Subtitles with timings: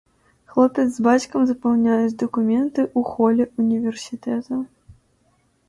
[0.53, 4.53] Хлопец з бацькам запаўняюць дакументы ў холе ўніверсітэта.